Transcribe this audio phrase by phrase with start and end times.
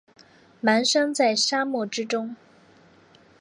[0.63, 2.35] 蹒跚在沙漠之中